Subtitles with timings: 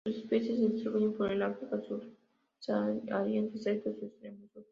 [0.03, 4.59] Sus especies se distribuyen por el África subsahariana, excepto su extremo sur.